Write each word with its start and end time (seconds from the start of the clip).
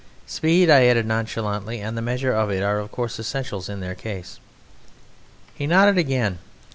"Speed," 0.25 0.67
I 0.71 0.87
added 0.87 1.05
nonchalantly, 1.05 1.79
"and 1.79 1.95
the 1.95 2.01
measure 2.01 2.33
of 2.33 2.49
it 2.49 2.63
are 2.63 2.79
of 2.79 2.91
course 2.91 3.19
essentials 3.19 3.69
in 3.69 3.81
their 3.81 3.93
case." 3.93 4.39
He 5.53 5.67
nodded 5.67 5.99
again. 5.99 6.39